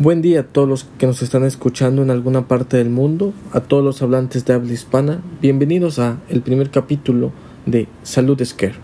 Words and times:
Buen 0.00 0.22
día 0.22 0.40
a 0.40 0.44
todos 0.44 0.66
los 0.66 0.84
que 0.84 1.04
nos 1.04 1.20
están 1.20 1.44
escuchando 1.44 2.00
en 2.00 2.10
alguna 2.10 2.48
parte 2.48 2.78
del 2.78 2.88
mundo, 2.88 3.34
a 3.52 3.60
todos 3.60 3.84
los 3.84 4.00
hablantes 4.00 4.46
de 4.46 4.54
habla 4.54 4.72
hispana. 4.72 5.20
Bienvenidos 5.42 5.98
a 5.98 6.16
el 6.30 6.40
primer 6.40 6.70
capítulo 6.70 7.32
de 7.66 7.86
Salud 8.02 8.42
Scare. 8.42 8.76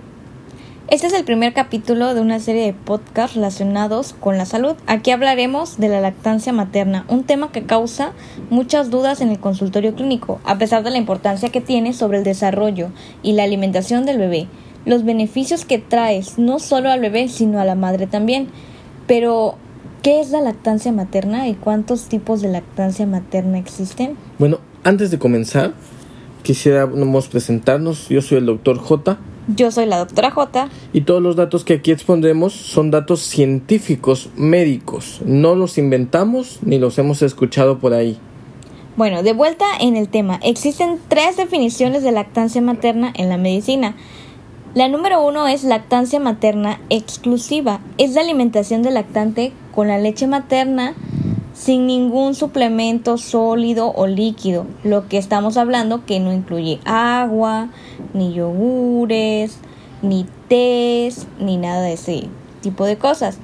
Este 0.88 1.06
es 1.06 1.14
el 1.14 1.24
primer 1.24 1.54
capítulo 1.54 2.12
de 2.12 2.20
una 2.20 2.38
serie 2.38 2.66
de 2.66 2.74
podcasts 2.74 3.34
relacionados 3.34 4.12
con 4.12 4.36
la 4.36 4.44
salud. 4.44 4.76
Aquí 4.86 5.10
hablaremos 5.10 5.78
de 5.78 5.88
la 5.88 6.02
lactancia 6.02 6.52
materna, 6.52 7.06
un 7.08 7.24
tema 7.24 7.50
que 7.50 7.64
causa 7.64 8.12
muchas 8.50 8.90
dudas 8.90 9.22
en 9.22 9.30
el 9.30 9.40
consultorio 9.40 9.94
clínico, 9.94 10.38
a 10.44 10.58
pesar 10.58 10.84
de 10.84 10.90
la 10.90 10.98
importancia 10.98 11.48
que 11.48 11.62
tiene 11.62 11.94
sobre 11.94 12.18
el 12.18 12.24
desarrollo 12.24 12.90
y 13.22 13.32
la 13.32 13.44
alimentación 13.44 14.04
del 14.04 14.18
bebé, 14.18 14.48
los 14.84 15.02
beneficios 15.02 15.64
que 15.64 15.78
traes 15.78 16.36
no 16.38 16.58
solo 16.58 16.90
al 16.90 17.00
bebé, 17.00 17.28
sino 17.28 17.58
a 17.58 17.64
la 17.64 17.74
madre 17.74 18.06
también. 18.06 18.48
Pero 19.06 19.56
¿Qué 20.06 20.20
es 20.20 20.30
la 20.30 20.40
lactancia 20.40 20.92
materna 20.92 21.48
y 21.48 21.54
cuántos 21.54 22.04
tipos 22.04 22.40
de 22.40 22.46
lactancia 22.46 23.08
materna 23.08 23.58
existen? 23.58 24.16
Bueno, 24.38 24.60
antes 24.84 25.10
de 25.10 25.18
comenzar, 25.18 25.72
quisiéramos 26.44 27.26
presentarnos. 27.26 28.08
Yo 28.08 28.22
soy 28.22 28.38
el 28.38 28.46
doctor 28.46 28.78
J. 28.78 29.18
Yo 29.48 29.72
soy 29.72 29.86
la 29.86 29.98
doctora 29.98 30.30
J. 30.30 30.68
Y 30.92 31.00
todos 31.00 31.20
los 31.20 31.34
datos 31.34 31.64
que 31.64 31.74
aquí 31.74 31.90
expondremos 31.90 32.52
son 32.52 32.92
datos 32.92 33.22
científicos, 33.22 34.30
médicos. 34.36 35.22
No 35.26 35.56
los 35.56 35.76
inventamos 35.76 36.60
ni 36.62 36.78
los 36.78 36.96
hemos 36.98 37.22
escuchado 37.22 37.80
por 37.80 37.92
ahí. 37.92 38.16
Bueno, 38.96 39.24
de 39.24 39.32
vuelta 39.32 39.64
en 39.80 39.96
el 39.96 40.08
tema, 40.08 40.38
existen 40.44 41.00
tres 41.08 41.36
definiciones 41.36 42.04
de 42.04 42.12
lactancia 42.12 42.62
materna 42.62 43.12
en 43.16 43.28
la 43.28 43.38
medicina. 43.38 43.96
La 44.76 44.86
número 44.88 45.26
uno 45.26 45.48
es 45.48 45.64
lactancia 45.64 46.20
materna 46.20 46.78
exclusiva. 46.90 47.80
Es 47.98 48.14
la 48.14 48.20
alimentación 48.20 48.82
del 48.82 48.94
lactante 48.94 49.52
con 49.76 49.88
la 49.88 49.98
leche 49.98 50.26
materna 50.26 50.94
sin 51.52 51.86
ningún 51.86 52.34
suplemento 52.34 53.18
sólido 53.18 53.92
o 53.94 54.06
líquido. 54.06 54.66
Lo 54.82 55.06
que 55.06 55.18
estamos 55.18 55.58
hablando 55.58 56.04
que 56.06 56.18
no 56.18 56.32
incluye 56.32 56.80
agua, 56.86 57.68
ni 58.14 58.32
yogures, 58.32 59.58
ni 60.00 60.26
tés, 60.48 61.26
ni 61.38 61.58
nada 61.58 61.82
de 61.82 61.92
ese 61.92 62.24
tipo 62.62 62.86
de 62.86 62.96
cosas. 62.96 63.38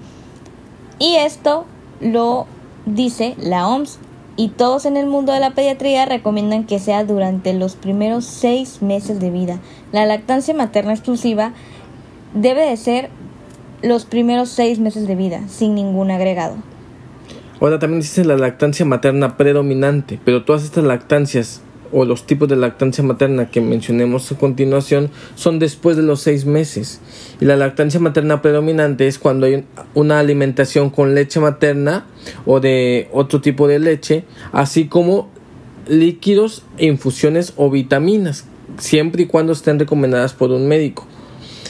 Y 0.98 1.16
esto 1.16 1.66
lo 2.00 2.46
dice 2.86 3.34
la 3.38 3.68
OMS 3.68 3.98
y 4.36 4.48
todos 4.48 4.86
en 4.86 4.96
el 4.96 5.06
mundo 5.06 5.32
de 5.32 5.40
la 5.40 5.50
pediatría 5.50 6.06
recomiendan 6.06 6.64
que 6.64 6.78
sea 6.78 7.04
durante 7.04 7.52
los 7.52 7.76
primeros 7.76 8.24
seis 8.24 8.80
meses 8.80 9.20
de 9.20 9.30
vida. 9.30 9.60
La 9.92 10.06
lactancia 10.06 10.54
materna 10.54 10.92
exclusiva 10.92 11.52
debe 12.34 12.66
de 12.66 12.76
ser 12.78 13.10
los 13.82 14.04
primeros 14.04 14.48
seis 14.48 14.78
meses 14.78 15.06
de 15.06 15.16
vida, 15.16 15.42
sin 15.48 15.74
ningún 15.74 16.10
agregado. 16.10 16.56
Ahora 17.60 17.78
también 17.78 18.00
dice 18.00 18.24
la 18.24 18.36
lactancia 18.36 18.84
materna 18.84 19.36
predominante, 19.36 20.18
pero 20.24 20.44
todas 20.44 20.64
estas 20.64 20.84
lactancias 20.84 21.62
o 21.92 22.04
los 22.04 22.26
tipos 22.26 22.48
de 22.48 22.56
lactancia 22.56 23.04
materna 23.04 23.50
que 23.50 23.60
mencionemos 23.60 24.32
a 24.32 24.38
continuación 24.38 25.10
son 25.34 25.58
después 25.58 25.96
de 25.96 26.02
los 26.02 26.20
seis 26.20 26.46
meses. 26.46 27.00
Y 27.40 27.44
la 27.44 27.56
lactancia 27.56 28.00
materna 28.00 28.42
predominante 28.42 29.06
es 29.06 29.18
cuando 29.18 29.46
hay 29.46 29.64
una 29.94 30.18
alimentación 30.18 30.90
con 30.90 31.14
leche 31.14 31.38
materna 31.38 32.06
o 32.46 32.60
de 32.60 33.08
otro 33.12 33.40
tipo 33.40 33.68
de 33.68 33.78
leche, 33.78 34.24
así 34.52 34.86
como 34.86 35.28
líquidos, 35.86 36.64
infusiones 36.78 37.52
o 37.56 37.70
vitaminas, 37.70 38.46
siempre 38.78 39.24
y 39.24 39.26
cuando 39.26 39.52
estén 39.52 39.78
recomendadas 39.78 40.32
por 40.32 40.50
un 40.50 40.66
médico. 40.66 41.06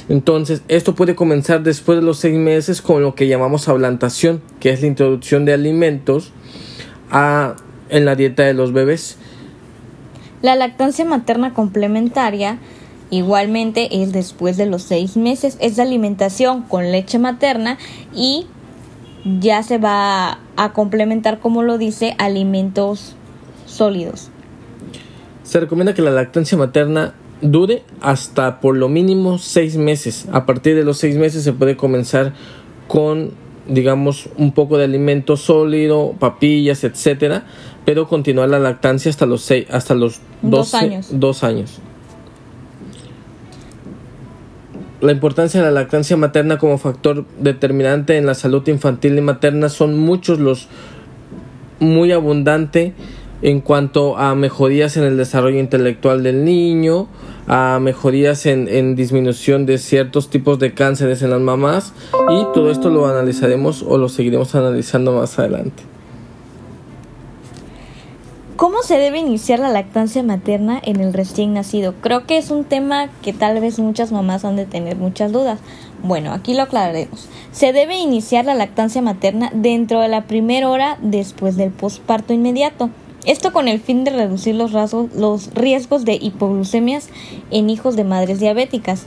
Entonces, 0.08 0.62
esto 0.68 0.94
puede 0.94 1.14
comenzar 1.14 1.62
después 1.62 1.98
de 1.98 2.04
los 2.04 2.18
seis 2.18 2.36
meses 2.36 2.82
con 2.82 3.02
lo 3.02 3.14
que 3.14 3.28
llamamos 3.28 3.68
ablantación, 3.68 4.42
que 4.60 4.70
es 4.70 4.80
la 4.80 4.88
introducción 4.88 5.44
de 5.44 5.52
alimentos 5.52 6.32
a, 7.10 7.56
en 7.88 8.04
la 8.04 8.16
dieta 8.16 8.42
de 8.42 8.54
los 8.54 8.72
bebés. 8.72 9.16
La 10.42 10.56
lactancia 10.56 11.04
materna 11.04 11.54
complementaria 11.54 12.58
igualmente 13.10 14.02
es 14.02 14.12
después 14.12 14.56
de 14.56 14.66
los 14.66 14.82
seis 14.82 15.16
meses, 15.16 15.56
es 15.60 15.76
de 15.76 15.82
alimentación 15.82 16.62
con 16.62 16.90
leche 16.90 17.18
materna 17.18 17.78
y 18.12 18.46
ya 19.40 19.62
se 19.62 19.78
va 19.78 20.38
a 20.56 20.72
complementar, 20.72 21.38
como 21.38 21.62
lo 21.62 21.78
dice, 21.78 22.16
alimentos 22.18 23.14
sólidos. 23.66 24.30
Se 25.44 25.60
recomienda 25.60 25.94
que 25.94 26.02
la 26.02 26.10
lactancia 26.10 26.58
materna 26.58 27.14
dure 27.42 27.82
hasta 28.00 28.60
por 28.60 28.76
lo 28.76 28.88
mínimo 28.88 29.38
seis 29.38 29.76
meses. 29.76 30.26
A 30.32 30.46
partir 30.46 30.74
de 30.74 30.84
los 30.84 30.96
seis 30.98 31.16
meses 31.16 31.44
se 31.44 31.52
puede 31.52 31.76
comenzar 31.76 32.32
con 32.88 33.32
digamos 33.66 34.28
un 34.36 34.52
poco 34.52 34.78
de 34.78 34.84
alimento 34.84 35.36
sólido, 35.36 36.14
papillas, 36.18 36.84
etcétera, 36.84 37.44
pero 37.84 38.08
continuar 38.08 38.48
la 38.48 38.58
lactancia 38.58 39.10
hasta 39.10 39.26
los 39.26 39.42
seis, 39.42 39.66
hasta 39.70 39.94
los 39.94 40.20
dos 40.42 40.74
años. 40.74 41.08
Dos 41.12 41.44
años. 41.44 41.80
La 45.00 45.10
importancia 45.10 45.60
de 45.60 45.66
la 45.66 45.72
lactancia 45.72 46.16
materna 46.16 46.58
como 46.58 46.78
factor 46.78 47.24
determinante 47.40 48.16
en 48.16 48.26
la 48.26 48.34
salud 48.34 48.66
infantil 48.68 49.18
y 49.18 49.20
materna 49.20 49.68
son 49.68 49.98
muchos 49.98 50.38
los 50.38 50.68
muy 51.80 52.12
abundante 52.12 52.94
en 53.42 53.60
cuanto 53.60 54.16
a 54.16 54.36
mejorías 54.36 54.96
en 54.96 55.02
el 55.02 55.16
desarrollo 55.16 55.58
intelectual 55.58 56.22
del 56.22 56.44
niño, 56.44 57.08
a 57.46 57.78
mejorías 57.80 58.46
en, 58.46 58.94
disminución 58.94 59.66
de 59.66 59.78
ciertos 59.78 60.30
tipos 60.30 60.58
de 60.58 60.74
cánceres 60.74 61.22
en 61.22 61.30
las 61.30 61.40
mamás 61.40 61.92
y 62.30 62.44
todo 62.54 62.70
esto 62.70 62.90
lo 62.90 63.06
analizaremos 63.06 63.82
o 63.82 63.98
lo 63.98 64.08
seguiremos 64.08 64.54
analizando 64.54 65.12
más 65.12 65.38
adelante. 65.38 65.82
¿Cómo 68.56 68.82
se 68.82 68.96
debe 68.96 69.18
iniciar 69.18 69.58
la 69.58 69.70
lactancia 69.70 70.22
materna 70.22 70.80
en 70.84 71.00
el 71.00 71.12
recién 71.12 71.52
nacido? 71.52 71.94
Creo 72.00 72.26
que 72.26 72.38
es 72.38 72.50
un 72.50 72.62
tema 72.62 73.08
que 73.20 73.32
tal 73.32 73.60
vez 73.60 73.80
muchas 73.80 74.12
mamás 74.12 74.44
han 74.44 74.54
de 74.54 74.66
tener 74.66 74.96
muchas 74.96 75.32
dudas. 75.32 75.58
Bueno, 76.04 76.32
aquí 76.32 76.54
lo 76.54 76.62
aclararemos. 76.62 77.28
Se 77.50 77.72
debe 77.72 77.98
iniciar 77.98 78.44
la 78.44 78.54
lactancia 78.54 79.02
materna 79.02 79.50
dentro 79.52 79.98
de 79.98 80.06
la 80.06 80.26
primera 80.26 80.68
hora 80.68 80.96
después 81.02 81.56
del 81.56 81.72
posparto 81.72 82.34
inmediato. 82.34 82.90
Esto 83.24 83.52
con 83.52 83.68
el 83.68 83.80
fin 83.80 84.02
de 84.04 84.10
reducir 84.10 84.54
los, 84.54 84.72
los 84.72 85.54
riesgos 85.54 86.04
de 86.04 86.14
hipoglucemias 86.20 87.08
en 87.50 87.70
hijos 87.70 87.94
de 87.94 88.04
madres 88.04 88.40
diabéticas. 88.40 89.06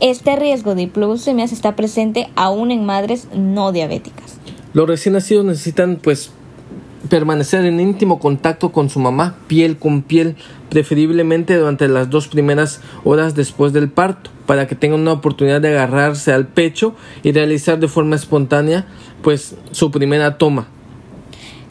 Este 0.00 0.36
riesgo 0.36 0.74
de 0.74 0.82
hipoglucemias 0.82 1.52
está 1.52 1.74
presente 1.74 2.28
aún 2.36 2.70
en 2.70 2.84
madres 2.84 3.28
no 3.34 3.72
diabéticas. 3.72 4.38
Los 4.74 4.86
recién 4.86 5.14
nacidos 5.14 5.46
necesitan 5.46 5.98
pues 6.02 6.32
permanecer 7.08 7.64
en 7.64 7.80
íntimo 7.80 8.18
contacto 8.18 8.72
con 8.72 8.90
su 8.90 8.98
mamá, 8.98 9.36
piel 9.46 9.78
con 9.78 10.02
piel, 10.02 10.36
preferiblemente 10.68 11.56
durante 11.56 11.88
las 11.88 12.10
dos 12.10 12.28
primeras 12.28 12.80
horas 13.04 13.34
después 13.34 13.72
del 13.72 13.88
parto, 13.88 14.30
para 14.44 14.66
que 14.66 14.74
tengan 14.74 15.00
una 15.00 15.12
oportunidad 15.12 15.62
de 15.62 15.68
agarrarse 15.68 16.32
al 16.32 16.46
pecho 16.46 16.94
y 17.22 17.32
realizar 17.32 17.78
de 17.78 17.88
forma 17.88 18.16
espontánea 18.16 18.86
pues 19.22 19.54
su 19.70 19.90
primera 19.90 20.36
toma. 20.36 20.68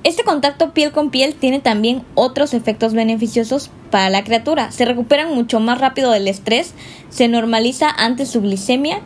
Este 0.06 0.24
contacto 0.24 0.72
piel 0.72 0.92
con 0.92 1.10
piel 1.10 1.34
tiene 1.34 1.60
también 1.60 2.04
otros 2.14 2.54
efectos 2.54 2.94
beneficiosos 2.94 3.72
para 3.90 4.12
la 4.12 4.24
criatura. 4.24 4.72
Se 4.72 4.86
recuperan 4.86 5.34
mucho 5.34 5.60
más 5.60 5.82
rápido 5.82 6.12
del 6.12 6.28
estrés, 6.28 6.76
se 7.10 7.28
normaliza 7.28 7.90
antes 7.90 8.30
su 8.30 8.42
glicemia 8.42 9.00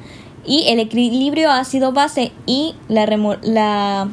y 0.45 0.65
el 0.67 0.79
equilibrio 0.79 1.51
ácido-base 1.51 2.33
y 2.45 2.75
la, 2.89 3.05
la 3.43 4.09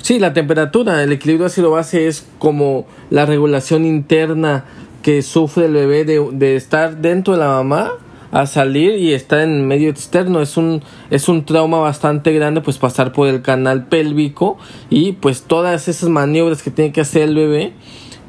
Sí, 0.00 0.18
la 0.18 0.32
temperatura, 0.32 1.02
el 1.02 1.12
equilibrio 1.12 1.46
ácido-base 1.46 2.06
es 2.06 2.26
como 2.38 2.86
la 3.10 3.26
regulación 3.26 3.84
interna 3.84 4.64
que 5.02 5.20
sufre 5.20 5.66
el 5.66 5.74
bebé 5.74 6.06
de, 6.06 6.26
de, 6.32 6.56
estar 6.56 6.96
dentro 7.02 7.34
de 7.34 7.40
la 7.40 7.48
mamá 7.48 7.92
a 8.36 8.44
salir 8.44 8.98
y 8.98 9.14
estar 9.14 9.40
en 9.40 9.66
medio 9.66 9.88
externo. 9.88 10.42
Es 10.42 10.58
un, 10.58 10.82
es 11.08 11.28
un 11.30 11.46
trauma 11.46 11.78
bastante 11.78 12.34
grande 12.34 12.60
pues 12.60 12.76
pasar 12.76 13.12
por 13.12 13.28
el 13.28 13.40
canal 13.40 13.86
pélvico 13.86 14.58
y 14.90 15.12
pues 15.12 15.44
todas 15.44 15.88
esas 15.88 16.10
maniobras 16.10 16.62
que 16.62 16.70
tiene 16.70 16.92
que 16.92 17.00
hacer 17.00 17.22
el 17.22 17.34
bebé 17.34 17.72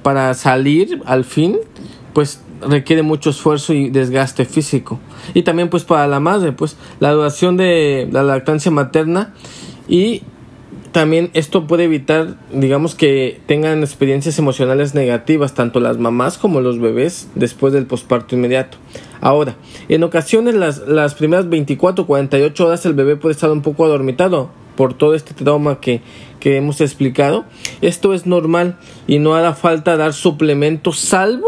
para 0.03 0.33
salir 0.33 1.01
al 1.05 1.25
fin 1.25 1.57
pues 2.13 2.41
requiere 2.61 3.03
mucho 3.03 3.31
esfuerzo 3.31 3.73
y 3.73 3.89
desgaste 3.89 4.45
físico. 4.45 4.97
Y 5.33 5.41
también 5.41 5.69
pues 5.69 5.83
para 5.83 6.07
la 6.07 6.21
madre 6.21 6.53
pues 6.53 6.77
la 7.01 7.11
duración 7.11 7.57
de 7.57 8.07
la 8.09 8.23
lactancia 8.23 8.71
materna 8.71 9.33
y 9.89 10.23
también 10.97 11.29
esto 11.35 11.67
puede 11.67 11.83
evitar, 11.83 12.37
digamos, 12.51 12.95
que 12.95 13.39
tengan 13.45 13.81
experiencias 13.81 14.39
emocionales 14.39 14.95
negativas, 14.95 15.53
tanto 15.53 15.79
las 15.79 15.99
mamás 15.99 16.39
como 16.39 16.59
los 16.59 16.79
bebés, 16.79 17.29
después 17.35 17.71
del 17.71 17.85
posparto 17.85 18.33
inmediato. 18.33 18.79
Ahora, 19.21 19.57
en 19.89 20.01
ocasiones 20.01 20.55
las, 20.55 20.79
las 20.87 21.13
primeras 21.13 21.49
24 21.49 22.03
o 22.03 22.07
48 22.07 22.65
horas 22.65 22.83
el 22.87 22.95
bebé 22.95 23.15
puede 23.15 23.33
estar 23.33 23.51
un 23.51 23.61
poco 23.61 23.85
adormitado 23.85 24.49
por 24.75 24.95
todo 24.95 25.13
este 25.13 25.35
trauma 25.35 25.79
que, 25.79 26.01
que 26.39 26.57
hemos 26.57 26.81
explicado. 26.81 27.45
Esto 27.81 28.15
es 28.15 28.25
normal 28.25 28.79
y 29.05 29.19
no 29.19 29.35
hará 29.35 29.53
falta 29.53 29.97
dar 29.97 30.13
suplementos 30.13 30.97
salvo 30.97 31.45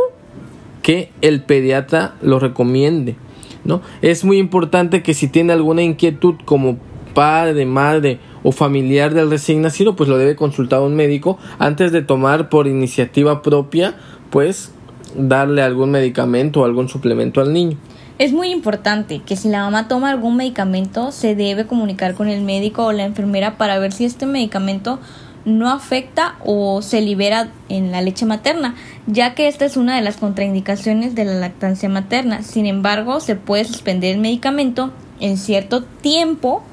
que 0.84 1.10
el 1.22 1.42
pediatra 1.42 2.14
lo 2.22 2.38
recomiende. 2.38 3.16
¿no? 3.64 3.82
Es 4.04 4.24
muy 4.24 4.38
importante 4.38 5.02
que 5.02 5.16
si 5.16 5.28
tiene 5.28 5.54
alguna 5.54 5.82
inquietud 5.82 6.36
como 6.46 6.78
padre, 7.16 7.66
madre 7.66 8.20
o 8.44 8.52
familiar 8.52 9.14
del 9.14 9.30
recién 9.30 9.62
nacido, 9.62 9.96
pues 9.96 10.10
lo 10.10 10.18
debe 10.18 10.36
consultar 10.36 10.80
a 10.80 10.84
un 10.84 10.96
médico 10.96 11.38
antes 11.58 11.92
de 11.92 12.02
tomar 12.02 12.50
por 12.50 12.68
iniciativa 12.68 13.42
propia, 13.42 13.96
pues 14.30 14.72
darle 15.16 15.62
algún 15.62 15.92
medicamento 15.92 16.62
o 16.62 16.66
algún 16.66 16.90
suplemento 16.90 17.42
al 17.42 17.54
niño. 17.54 17.78
Es 18.20 18.34
muy 18.34 18.50
importante 18.50 19.22
que 19.26 19.38
si 19.38 19.48
la 19.48 19.64
mamá 19.64 19.88
toma 19.88 20.10
algún 20.10 20.36
medicamento 20.36 21.14
se 21.14 21.36
debe 21.36 21.66
comunicar 21.66 22.16
con 22.16 22.28
el 22.28 22.42
médico 22.42 22.86
o 22.86 22.92
la 22.92 23.06
enfermera 23.06 23.58
para 23.58 23.80
ver 23.80 23.94
si 23.94 24.04
este 24.04 24.26
medicamento 24.26 25.00
no 25.46 25.70
afecta 25.70 26.36
o 26.44 26.82
se 26.82 27.00
libera 27.00 27.50
en 27.70 27.92
la 27.92 28.02
leche 28.02 28.26
materna, 28.26 28.76
ya 29.08 29.36
que 29.36 29.48
esta 29.48 29.64
es 29.64 29.78
una 29.78 29.96
de 29.96 30.02
las 30.02 30.18
contraindicaciones 30.18 31.16
de 31.16 31.24
la 31.24 31.36
lactancia 31.36 31.88
materna. 31.88 32.44
Sin 32.44 32.66
embargo, 32.66 33.22
se 33.22 33.36
puede 33.36 33.64
suspender 33.64 34.16
el 34.16 34.22
medicamento 34.22 34.92
en 35.22 35.38
cierto 35.38 35.84
tiempo 35.84 36.64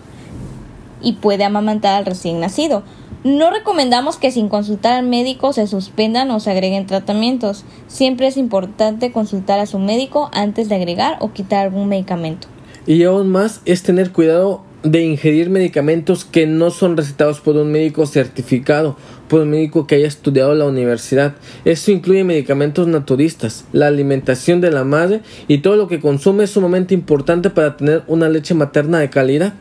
y 1.07 1.13
puede 1.13 1.45
amamantar 1.45 1.95
al 1.95 2.05
recién 2.05 2.41
nacido. 2.41 2.83
No 3.23 3.51
recomendamos 3.51 4.17
que 4.17 4.33
sin 4.33 4.49
consultar 4.49 4.95
al 4.95 5.07
médico 5.07 5.53
se 5.53 5.69
suspendan 5.69 6.33
o 6.33 6.41
se 6.41 6.51
agreguen 6.51 6.87
tratamientos. 6.87 7.65
Siempre 7.87 8.27
es 8.27 8.37
importante 8.37 9.13
consultar 9.13 9.61
a 9.61 9.67
su 9.67 9.79
médico 9.79 10.31
antes 10.33 10.69
de 10.69 10.75
agregar 10.75 11.17
o 11.21 11.33
quitar 11.33 11.65
algún 11.65 11.89
medicamento. 11.89 12.49
Y 12.89 13.05
aún 13.05 13.31
más 13.31 13.63
es 13.65 13.85
tener 13.85 14.11
cuidado 14.11 14.63
de 14.83 15.05
ingerir 15.05 15.49
medicamentos 15.49 16.25
que 16.25 16.47
no 16.47 16.71
son 16.71 16.97
recetados 16.97 17.41
por 17.41 17.57
un 17.57 17.71
médico 17.71 18.07
certificado, 18.07 18.97
por 19.29 19.43
un 19.43 19.51
médico 19.51 19.87
que 19.87 19.97
haya 19.97 20.09
estudiado 20.09 20.55
la 20.55 20.67
universidad. 20.67 21.35
Esto 21.65 21.93
incluye 21.93 22.25
medicamentos 22.25 22.89
naturistas, 22.89 23.65
la 23.73 23.87
alimentación 23.87 24.61
de 24.61 24.73
la 24.73 24.83
madre 24.83 25.23
y 25.47 25.59
todo 25.59 25.77
lo 25.77 25.87
que 25.87 26.01
consume 26.01 26.45
es 26.45 26.51
sumamente 26.51 26.95
importante 26.95 27.51
para 27.51 27.77
tener 27.77 28.03
una 28.09 28.29
leche 28.29 28.55
materna 28.55 28.99
de 28.99 29.11
calidad. 29.11 29.55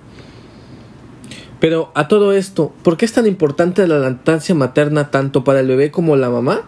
Pero 1.66 1.90
a 1.96 2.08
todo 2.08 2.32
esto, 2.32 2.72
¿por 2.84 2.96
qué 2.96 3.06
es 3.06 3.14
tan 3.14 3.26
importante 3.26 3.88
la 3.88 3.98
lactancia 3.98 4.54
materna 4.54 5.10
tanto 5.10 5.44
para 5.44 5.62
el 5.62 5.68
bebé 5.68 5.90
como 5.90 6.16
la 6.16 6.30
mamá? 6.30 6.62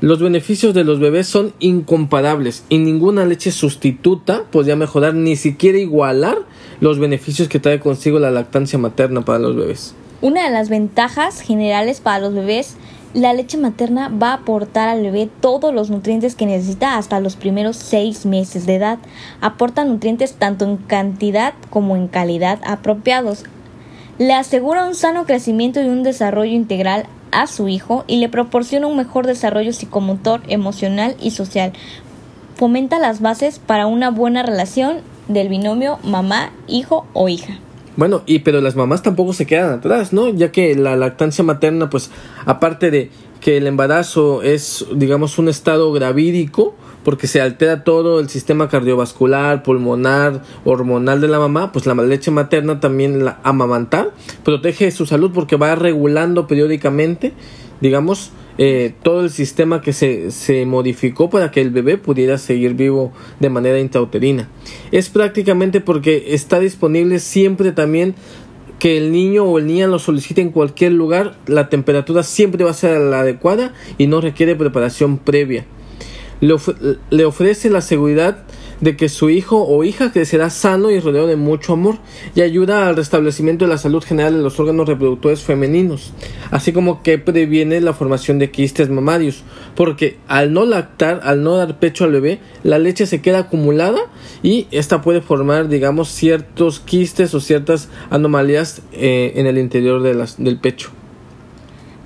Los 0.00 0.18
beneficios 0.18 0.72
de 0.72 0.82
los 0.82 0.98
bebés 0.98 1.26
son 1.26 1.52
incomparables 1.58 2.64
y 2.70 2.78
ninguna 2.78 3.26
leche 3.26 3.50
sustituta 3.50 4.44
podría 4.50 4.76
mejorar 4.76 5.12
ni 5.12 5.36
siquiera 5.36 5.76
igualar 5.76 6.38
los 6.80 6.98
beneficios 6.98 7.48
que 7.48 7.60
trae 7.60 7.80
consigo 7.80 8.18
la 8.18 8.30
lactancia 8.30 8.78
materna 8.78 9.26
para 9.26 9.40
los 9.40 9.56
bebés. 9.56 9.94
Una 10.22 10.44
de 10.44 10.52
las 10.52 10.70
ventajas 10.70 11.42
generales 11.42 12.00
para 12.00 12.20
los 12.20 12.32
bebés, 12.32 12.76
la 13.12 13.34
leche 13.34 13.58
materna 13.58 14.08
va 14.08 14.30
a 14.30 14.36
aportar 14.36 14.88
al 14.88 15.02
bebé 15.02 15.28
todos 15.42 15.74
los 15.74 15.90
nutrientes 15.90 16.34
que 16.34 16.46
necesita 16.46 16.96
hasta 16.96 17.20
los 17.20 17.36
primeros 17.36 17.76
seis 17.76 18.24
meses 18.24 18.64
de 18.64 18.76
edad. 18.76 18.98
Aporta 19.42 19.84
nutrientes 19.84 20.32
tanto 20.32 20.64
en 20.64 20.78
cantidad 20.78 21.52
como 21.68 21.94
en 21.94 22.08
calidad 22.08 22.58
apropiados 22.64 23.44
le 24.18 24.34
asegura 24.34 24.86
un 24.86 24.94
sano 24.94 25.24
crecimiento 25.24 25.82
y 25.82 25.86
un 25.86 26.02
desarrollo 26.02 26.52
integral 26.52 27.06
a 27.32 27.46
su 27.46 27.68
hijo 27.68 28.04
y 28.06 28.18
le 28.18 28.28
proporciona 28.28 28.86
un 28.86 28.96
mejor 28.96 29.26
desarrollo 29.26 29.72
psicomotor, 29.72 30.42
emocional 30.46 31.16
y 31.20 31.32
social. 31.32 31.72
Fomenta 32.56 32.98
las 32.98 33.20
bases 33.20 33.58
para 33.58 33.86
una 33.86 34.10
buena 34.10 34.42
relación 34.42 34.98
del 35.26 35.48
binomio 35.48 35.98
mamá, 36.04 36.52
hijo 36.68 37.06
o 37.12 37.28
hija. 37.28 37.58
Bueno, 37.96 38.22
y 38.26 38.40
pero 38.40 38.60
las 38.60 38.76
mamás 38.76 39.02
tampoco 39.02 39.32
se 39.32 39.46
quedan 39.46 39.72
atrás, 39.72 40.12
¿no? 40.12 40.28
Ya 40.28 40.50
que 40.50 40.74
la 40.74 40.96
lactancia 40.96 41.44
materna, 41.44 41.90
pues, 41.90 42.10
aparte 42.44 42.90
de 42.90 43.10
que 43.40 43.56
el 43.56 43.66
embarazo 43.66 44.42
es, 44.42 44.86
digamos, 44.94 45.38
un 45.38 45.48
estado 45.48 45.92
gravídico, 45.92 46.74
porque 47.04 47.26
se 47.26 47.40
altera 47.40 47.84
todo 47.84 48.18
el 48.18 48.28
sistema 48.28 48.68
cardiovascular, 48.68 49.62
pulmonar, 49.62 50.42
hormonal 50.64 51.20
de 51.20 51.28
la 51.28 51.38
mamá, 51.38 51.70
pues 51.72 51.86
la 51.86 51.94
leche 51.94 52.30
materna 52.30 52.80
también 52.80 53.24
la 53.24 53.38
amamantar 53.42 54.12
protege 54.44 54.90
su 54.90 55.06
salud 55.06 55.30
porque 55.32 55.56
va 55.56 55.74
regulando 55.74 56.46
periódicamente, 56.46 57.32
digamos, 57.80 58.32
eh, 58.56 58.94
todo 59.02 59.22
el 59.22 59.30
sistema 59.30 59.80
que 59.80 59.92
se, 59.92 60.30
se 60.30 60.64
modificó 60.64 61.28
para 61.28 61.50
que 61.50 61.60
el 61.60 61.70
bebé 61.70 61.98
pudiera 61.98 62.38
seguir 62.38 62.74
vivo 62.74 63.12
de 63.40 63.50
manera 63.50 63.80
intrauterina. 63.80 64.48
Es 64.92 65.08
prácticamente 65.08 65.80
porque 65.80 66.26
está 66.28 66.60
disponible 66.60 67.18
siempre 67.18 67.72
también 67.72 68.14
que 68.78 68.96
el 68.96 69.12
niño 69.12 69.44
o 69.44 69.58
el 69.58 69.66
niña 69.66 69.86
lo 69.86 69.98
solicite 69.98 70.40
en 70.40 70.50
cualquier 70.50 70.92
lugar, 70.92 71.36
la 71.46 71.68
temperatura 71.68 72.22
siempre 72.22 72.64
va 72.64 72.70
a 72.70 72.74
ser 72.74 73.00
la 73.00 73.20
adecuada 73.20 73.72
y 73.98 74.06
no 74.06 74.20
requiere 74.20 74.56
preparación 74.56 75.18
previa 75.18 75.64
le, 76.40 77.24
ofrece 77.24 77.70
la 77.70 77.80
seguridad 77.80 78.38
de 78.80 78.96
que 78.96 79.08
su 79.08 79.30
hijo 79.30 79.62
o 79.62 79.84
hija 79.84 80.12
crecerá 80.12 80.50
sano 80.50 80.90
y 80.90 81.00
rodeado 81.00 81.26
de 81.26 81.36
mucho 81.36 81.72
amor 81.72 81.96
y 82.34 82.42
ayuda 82.42 82.88
al 82.88 82.96
restablecimiento 82.96 83.64
de 83.64 83.70
la 83.70 83.78
salud 83.78 84.02
general 84.02 84.34
de 84.34 84.42
los 84.42 84.58
órganos 84.60 84.88
reproductores 84.88 85.42
femeninos, 85.42 86.12
así 86.50 86.72
como 86.72 87.02
que 87.02 87.18
previene 87.18 87.80
la 87.80 87.94
formación 87.94 88.38
de 88.38 88.50
quistes 88.50 88.90
mamarios, 88.90 89.42
porque 89.74 90.18
al 90.28 90.52
no 90.52 90.64
lactar, 90.66 91.20
al 91.22 91.42
no 91.42 91.56
dar 91.56 91.78
pecho 91.78 92.04
al 92.04 92.12
bebé, 92.12 92.40
la 92.62 92.78
leche 92.78 93.06
se 93.06 93.22
queda 93.22 93.40
acumulada 93.40 94.00
y 94.42 94.66
esta 94.70 95.02
puede 95.02 95.20
formar, 95.20 95.68
digamos, 95.68 96.08
ciertos 96.08 96.80
quistes 96.80 97.34
o 97.34 97.40
ciertas 97.40 97.88
anomalías 98.10 98.82
eh, 98.92 99.32
en 99.36 99.46
el 99.46 99.58
interior 99.58 100.02
de 100.02 100.14
las, 100.14 100.42
del 100.42 100.58
pecho. 100.58 100.90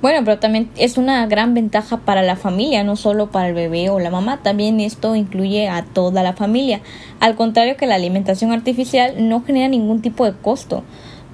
Bueno, 0.00 0.20
pero 0.24 0.38
también 0.38 0.70
es 0.76 0.96
una 0.96 1.26
gran 1.26 1.54
ventaja 1.54 1.96
para 1.98 2.22
la 2.22 2.36
familia, 2.36 2.84
no 2.84 2.94
solo 2.94 3.32
para 3.32 3.48
el 3.48 3.54
bebé 3.54 3.90
o 3.90 3.98
la 3.98 4.10
mamá, 4.10 4.40
también 4.44 4.78
esto 4.78 5.16
incluye 5.16 5.68
a 5.68 5.82
toda 5.84 6.22
la 6.22 6.34
familia. 6.34 6.80
Al 7.18 7.34
contrario 7.34 7.76
que 7.76 7.86
la 7.86 7.96
alimentación 7.96 8.52
artificial 8.52 9.28
no 9.28 9.42
genera 9.42 9.66
ningún 9.66 10.00
tipo 10.00 10.24
de 10.24 10.34
costo, 10.34 10.84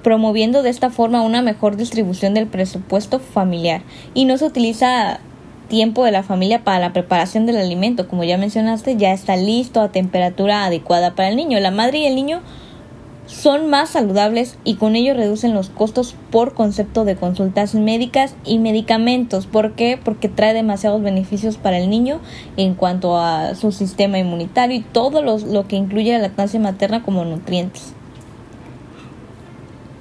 promoviendo 0.01 0.63
de 0.63 0.71
esta 0.71 0.89
forma 0.89 1.21
una 1.21 1.43
mejor 1.43 1.77
distribución 1.77 2.33
del 2.33 2.47
presupuesto 2.47 3.19
familiar 3.19 3.83
y 4.15 4.25
no 4.25 4.37
se 4.37 4.45
utiliza 4.45 5.19
tiempo 5.67 6.03
de 6.03 6.11
la 6.11 6.23
familia 6.23 6.63
para 6.63 6.79
la 6.79 6.93
preparación 6.93 7.45
del 7.45 7.57
alimento, 7.57 8.07
como 8.07 8.23
ya 8.23 8.37
mencionaste, 8.37 8.97
ya 8.97 9.13
está 9.13 9.35
listo 9.35 9.81
a 9.81 9.91
temperatura 9.91 10.65
adecuada 10.65 11.13
para 11.13 11.29
el 11.29 11.35
niño. 11.35 11.59
La 11.59 11.71
madre 11.71 11.99
y 11.99 12.05
el 12.05 12.15
niño 12.15 12.41
son 13.27 13.69
más 13.69 13.89
saludables 13.89 14.57
y 14.63 14.75
con 14.75 14.95
ello 14.95 15.13
reducen 15.13 15.53
los 15.53 15.69
costos 15.69 16.15
por 16.31 16.53
concepto 16.53 17.05
de 17.05 17.15
consultas 17.15 17.73
médicas 17.73 18.35
y 18.45 18.59
medicamentos. 18.59 19.47
¿Por 19.47 19.73
qué? 19.73 19.99
Porque 20.03 20.29
trae 20.29 20.53
demasiados 20.53 21.01
beneficios 21.01 21.57
para 21.57 21.79
el 21.79 21.89
niño 21.89 22.19
en 22.57 22.75
cuanto 22.75 23.17
a 23.17 23.55
su 23.55 23.71
sistema 23.71 24.19
inmunitario 24.19 24.77
y 24.77 24.81
todo 24.81 25.21
lo 25.21 25.67
que 25.67 25.75
incluye 25.75 26.13
la 26.13 26.19
lactancia 26.19 26.59
materna 26.59 27.03
como 27.03 27.25
nutrientes. 27.25 27.93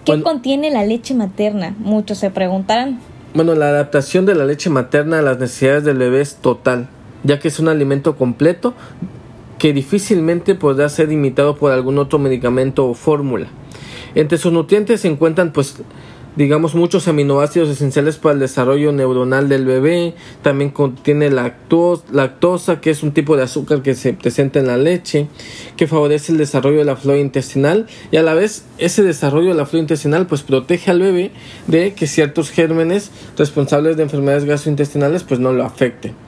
¿Qué 0.04 0.22
contiene 0.22 0.70
la 0.70 0.84
leche 0.84 1.14
materna? 1.14 1.74
Muchos 1.78 2.18
se 2.18 2.30
preguntarán. 2.30 3.00
Bueno, 3.32 3.54
la 3.54 3.68
adaptación 3.68 4.26
de 4.26 4.34
la 4.34 4.44
leche 4.44 4.68
materna 4.68 5.18
a 5.18 5.22
las 5.22 5.38
necesidades 5.38 5.84
del 5.84 5.96
bebé 5.96 6.20
es 6.20 6.36
total, 6.36 6.88
ya 7.24 7.40
que 7.40 7.48
es 7.48 7.58
un 7.58 7.68
alimento 7.68 8.16
completo 8.16 8.74
que 9.58 9.72
difícilmente 9.72 10.54
podrá 10.54 10.88
ser 10.88 11.10
imitado 11.12 11.56
por 11.56 11.72
algún 11.72 11.98
otro 11.98 12.18
medicamento 12.18 12.86
o 12.86 12.94
fórmula. 12.94 13.46
Entre 14.14 14.38
sus 14.38 14.52
nutrientes 14.52 15.00
se 15.00 15.08
encuentran 15.08 15.52
pues 15.52 15.76
digamos 16.36 16.74
muchos 16.74 17.06
aminoácidos 17.06 17.68
esenciales 17.68 18.16
para 18.16 18.34
el 18.34 18.40
desarrollo 18.40 18.92
neuronal 18.92 19.48
del 19.48 19.64
bebé, 19.64 20.14
también 20.42 20.70
contiene 20.70 21.30
lactosa, 21.30 22.80
que 22.80 22.90
es 22.90 23.02
un 23.02 23.12
tipo 23.12 23.36
de 23.36 23.44
azúcar 23.44 23.82
que 23.82 23.94
se 23.94 24.12
presenta 24.14 24.58
en 24.58 24.66
la 24.66 24.76
leche, 24.76 25.28
que 25.76 25.86
favorece 25.86 26.32
el 26.32 26.38
desarrollo 26.38 26.78
de 26.78 26.84
la 26.84 26.96
flora 26.96 27.18
intestinal 27.18 27.86
y 28.10 28.16
a 28.16 28.22
la 28.22 28.34
vez 28.34 28.64
ese 28.78 29.02
desarrollo 29.02 29.48
de 29.48 29.54
la 29.54 29.66
flora 29.66 29.82
intestinal 29.82 30.26
pues 30.26 30.42
protege 30.42 30.90
al 30.90 31.00
bebé 31.00 31.30
de 31.66 31.94
que 31.94 32.06
ciertos 32.06 32.50
gérmenes 32.50 33.10
responsables 33.38 33.96
de 33.96 34.02
enfermedades 34.02 34.44
gastrointestinales 34.44 35.22
pues 35.22 35.40
no 35.40 35.52
lo 35.52 35.64
afecten. 35.64 36.23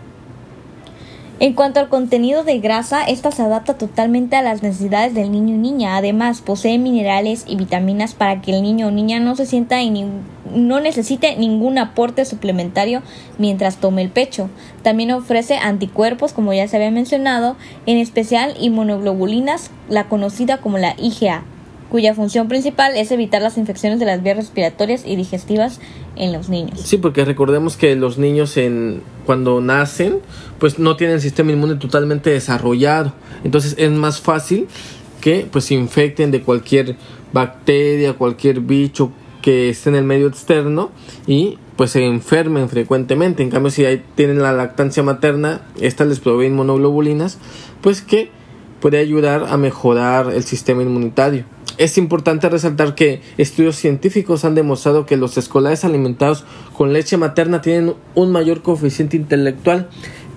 En 1.38 1.52
cuanto 1.52 1.80
al 1.80 1.90
contenido 1.90 2.44
de 2.44 2.60
grasa, 2.60 3.04
esta 3.04 3.30
se 3.30 3.42
adapta 3.42 3.76
totalmente 3.76 4.36
a 4.36 4.42
las 4.42 4.62
necesidades 4.62 5.12
del 5.12 5.30
niño 5.30 5.54
y 5.54 5.58
niña. 5.58 5.98
Además, 5.98 6.40
posee 6.40 6.78
minerales 6.78 7.44
y 7.46 7.56
vitaminas 7.56 8.14
para 8.14 8.40
que 8.40 8.52
el 8.52 8.62
niño 8.62 8.86
o 8.86 8.90
niña 8.90 9.20
no 9.20 9.36
se 9.36 9.44
sienta 9.44 9.82
y 9.82 10.06
no 10.54 10.80
necesite 10.80 11.36
ningún 11.36 11.76
aporte 11.76 12.24
suplementario 12.24 13.02
mientras 13.36 13.76
tome 13.76 14.00
el 14.00 14.08
pecho. 14.08 14.48
También 14.82 15.10
ofrece 15.10 15.56
anticuerpos, 15.56 16.32
como 16.32 16.54
ya 16.54 16.68
se 16.68 16.76
había 16.76 16.90
mencionado, 16.90 17.56
en 17.84 17.98
especial 17.98 18.54
inmunoglobulinas, 18.58 19.70
la 19.90 20.08
conocida 20.08 20.56
como 20.62 20.78
la 20.78 20.94
IgA, 20.96 21.44
cuya 21.90 22.14
función 22.14 22.48
principal 22.48 22.96
es 22.96 23.10
evitar 23.10 23.42
las 23.42 23.58
infecciones 23.58 23.98
de 23.98 24.06
las 24.06 24.22
vías 24.22 24.36
respiratorias 24.36 25.04
y 25.06 25.16
digestivas 25.16 25.80
en 26.16 26.32
los 26.32 26.48
niños. 26.48 26.80
Sí, 26.80 26.98
porque 26.98 27.24
recordemos 27.24 27.76
que 27.76 27.94
los 27.96 28.18
niños 28.18 28.56
en 28.56 29.02
cuando 29.24 29.60
nacen, 29.60 30.18
pues 30.58 30.78
no 30.78 30.96
tienen 30.96 31.16
el 31.16 31.22
sistema 31.22 31.52
inmune 31.52 31.76
totalmente 31.76 32.30
desarrollado. 32.30 33.12
Entonces 33.44 33.74
es 33.78 33.90
más 33.90 34.20
fácil 34.20 34.66
que 35.20 35.46
pues 35.50 35.66
se 35.66 35.74
infecten 35.74 36.30
de 36.30 36.42
cualquier 36.42 36.96
bacteria, 37.32 38.14
cualquier 38.14 38.60
bicho 38.60 39.10
que 39.42 39.68
esté 39.68 39.90
en 39.90 39.96
el 39.96 40.04
medio 40.04 40.26
externo 40.26 40.90
y 41.26 41.58
pues 41.76 41.90
se 41.92 42.04
enfermen 42.04 42.68
frecuentemente. 42.68 43.42
En 43.42 43.50
cambio, 43.50 43.70
si 43.70 43.84
tienen 44.14 44.42
la 44.42 44.52
lactancia 44.52 45.02
materna, 45.02 45.62
esta 45.80 46.04
les 46.04 46.20
provee 46.20 46.46
inmunoglobulinas, 46.46 47.38
pues 47.82 48.00
que 48.02 48.30
puede 48.80 48.98
ayudar 48.98 49.46
a 49.48 49.56
mejorar 49.56 50.32
el 50.32 50.42
sistema 50.42 50.82
inmunitario. 50.82 51.44
Es 51.78 51.98
importante 51.98 52.48
resaltar 52.48 52.94
que 52.94 53.20
estudios 53.36 53.76
científicos 53.76 54.44
han 54.44 54.54
demostrado 54.54 55.04
que 55.04 55.18
los 55.18 55.36
escolares 55.36 55.84
alimentados 55.84 56.44
con 56.74 56.92
leche 56.92 57.18
materna 57.18 57.60
tienen 57.60 57.94
un 58.14 58.32
mayor 58.32 58.62
coeficiente 58.62 59.16
intelectual 59.16 59.88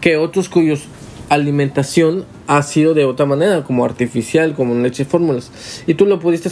que 0.01 0.17
otros 0.17 0.49
cuyos 0.49 0.87
alimentación 1.29 2.25
ha 2.47 2.61
sido 2.63 2.93
de 2.93 3.05
otra 3.05 3.25
manera, 3.25 3.63
como 3.63 3.85
artificial, 3.85 4.55
como 4.55 4.73
en 4.73 4.83
leche 4.83 5.05
fórmulas. 5.05 5.51
Y 5.87 5.93
tú 5.93 6.05
lo 6.05 6.19
pudiste 6.19 6.49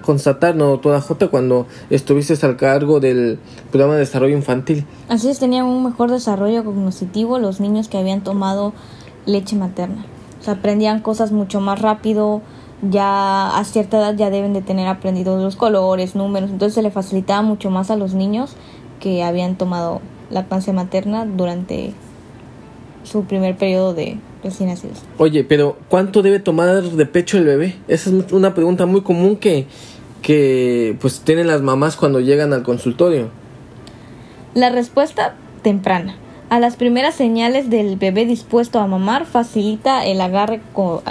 constatar, 0.00 0.56
¿no, 0.56 0.68
doctora 0.68 1.00
J, 1.00 1.28
cuando 1.28 1.66
estuviste 1.90 2.34
al 2.46 2.56
cargo 2.56 3.00
del 3.00 3.38
programa 3.70 3.94
de 3.94 4.00
desarrollo 4.00 4.36
infantil? 4.36 4.86
Así 5.08 5.28
es, 5.28 5.38
tenían 5.40 5.66
un 5.66 5.84
mejor 5.84 6.10
desarrollo 6.10 6.64
cognitivo 6.64 7.38
los 7.38 7.60
niños 7.60 7.88
que 7.88 7.98
habían 7.98 8.22
tomado 8.22 8.72
leche 9.26 9.56
materna. 9.56 10.06
O 10.40 10.44
sea, 10.44 10.54
aprendían 10.54 11.00
cosas 11.00 11.32
mucho 11.32 11.60
más 11.60 11.80
rápido, 11.80 12.40
ya 12.82 13.56
a 13.56 13.64
cierta 13.64 13.98
edad 13.98 14.16
ya 14.16 14.30
deben 14.30 14.52
de 14.52 14.62
tener 14.62 14.88
aprendidos 14.88 15.42
los 15.42 15.56
colores, 15.56 16.14
números, 16.14 16.50
entonces 16.50 16.74
se 16.74 16.82
le 16.82 16.90
facilitaba 16.90 17.42
mucho 17.42 17.70
más 17.70 17.90
a 17.90 17.96
los 17.96 18.14
niños 18.14 18.56
que 19.00 19.22
habían 19.22 19.56
tomado 19.56 20.00
lactancia 20.30 20.72
materna 20.72 21.26
durante 21.26 21.92
su 23.04 23.24
primer 23.24 23.56
periodo 23.56 23.94
de 23.94 24.18
recién 24.42 24.68
nacidos. 24.68 24.98
Oye, 25.18 25.44
pero 25.44 25.76
¿cuánto 25.88 26.22
debe 26.22 26.38
tomar 26.38 26.82
de 26.82 27.06
pecho 27.06 27.38
el 27.38 27.44
bebé? 27.44 27.76
Esa 27.88 28.10
es 28.10 28.32
una 28.32 28.54
pregunta 28.54 28.86
muy 28.86 29.02
común 29.02 29.36
que, 29.36 29.66
que 30.22 30.96
pues 31.00 31.20
tienen 31.20 31.46
las 31.46 31.62
mamás 31.62 31.96
cuando 31.96 32.20
llegan 32.20 32.52
al 32.52 32.62
consultorio. 32.62 33.28
La 34.54 34.70
respuesta 34.70 35.34
temprana. 35.62 36.16
A 36.50 36.58
las 36.58 36.74
primeras 36.74 37.14
señales 37.14 37.70
del 37.70 37.96
bebé 37.96 38.26
dispuesto 38.26 38.80
a 38.80 38.86
mamar 38.88 39.24
facilita 39.24 40.04
el 40.04 40.20
agarre 40.20 40.60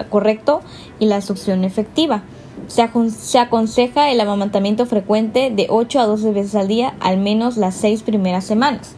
correcto 0.10 0.62
y 1.00 1.05
la 1.05 1.22
succión 1.22 1.63
efectiva. 1.63 2.24
Se, 2.67 2.88
se, 3.10 3.39
aconseja 3.39 4.12
el 4.12 4.19
amamantamiento 4.19 4.86
frecuente 4.86 5.50
de 5.50 5.67
8 5.69 6.01
a 6.01 6.05
12 6.08 6.31
veces 6.34 6.55
al 6.55 6.67
día, 6.67 6.93
al 7.00 7.17
menos 7.17 7.55
las 7.55 7.75
6 7.75 8.03
primeras 8.03 8.43
semanas 8.43 8.96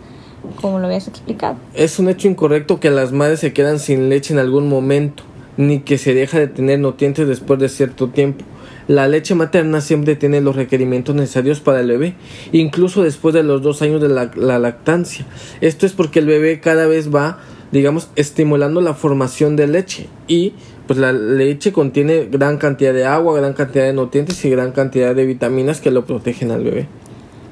como 0.60 0.80
lo 0.80 0.88
habías 0.88 1.08
explicado. 1.08 1.58
Es 1.74 2.00
un 2.00 2.10
hecho 2.10 2.28
incorrecto 2.28 2.80
que 2.80 2.90
las 2.90 3.12
madres 3.12 3.40
se 3.40 3.54
quedan 3.54 3.80
sin 3.80 4.10
leche 4.10 4.34
en 4.34 4.40
algún 4.40 4.68
momento, 4.68 5.24
ni 5.58 5.82
que 5.82 5.98
se 5.98 6.14
deja 6.14 6.40
de 6.40 6.48
tener 6.48 6.80
nutrientes 6.80 7.28
después 7.28 7.60
de 7.60 7.70
cierto 7.70 8.10
tiempo. 8.10 8.44
La 8.88 9.08
leche 9.08 9.36
materna 9.36 9.82
siempre 9.82 10.16
tiene 10.16 10.42
los 10.42 10.56
requerimientos 10.56 11.16
necesarios 11.16 11.60
para 11.60 11.82
el 11.82 11.88
bebé, 11.88 12.16
incluso 12.52 13.04
después 13.04 13.34
de 13.34 13.44
los 13.44 13.62
dos 13.62 13.82
años 13.82 14.02
de 14.02 14.10
la, 14.10 14.32
la 14.36 14.60
lactancia. 14.60 15.26
Esto 15.62 15.86
es 15.86 15.94
porque 15.94 16.20
el 16.20 16.26
bebé 16.26 16.60
cada 16.60 16.88
vez 16.88 17.14
va, 17.14 17.40
digamos, 17.72 18.10
estimulando 18.16 18.82
la 18.82 18.94
formación 18.94 19.56
de 19.56 19.68
leche 19.68 20.08
y 20.28 20.54
pues 20.88 21.00
la 21.00 21.14
leche 21.14 21.72
contiene 21.72 22.26
gran 22.26 22.58
cantidad 22.58 22.94
de 22.94 23.06
agua, 23.06 23.38
gran 23.38 23.54
cantidad 23.54 23.86
de 23.86 23.94
nutrientes 23.94 24.44
y 24.44 24.50
gran 24.50 24.72
cantidad 24.72 25.16
de 25.16 25.26
vitaminas 25.26 25.80
que 25.80 25.92
lo 25.92 26.06
protegen 26.06 26.52
al 26.52 26.64
bebé. 26.64 26.88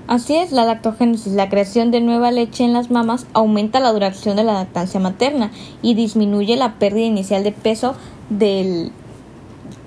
Así 0.09 0.35
es, 0.35 0.51
la 0.51 0.65
lactogénesis, 0.65 1.33
la 1.33 1.49
creación 1.49 1.91
de 1.91 2.01
nueva 2.01 2.31
leche 2.31 2.63
en 2.63 2.73
las 2.73 2.89
mamas, 2.89 3.27
aumenta 3.33 3.79
la 3.79 3.93
duración 3.93 4.35
de 4.35 4.43
la 4.43 4.53
lactancia 4.53 4.99
materna 4.99 5.51
y 5.83 5.93
disminuye 5.93 6.57
la 6.57 6.79
pérdida 6.79 7.05
inicial 7.05 7.43
de 7.43 7.51
peso 7.51 7.93
del, 8.31 8.91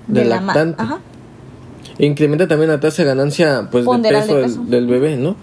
de 0.07 0.23
la 0.23 0.39
madre. 0.39 0.75
Incrementa 1.99 2.47
también 2.47 2.69
la 2.69 2.79
tasa 2.79 3.03
de 3.03 3.09
ganancia 3.09 3.67
pues, 3.71 3.85
de 3.85 4.09
peso, 4.09 4.35
Del, 4.37 4.69
del 4.69 4.87
bebé, 4.87 5.17
¿no? 5.17 5.35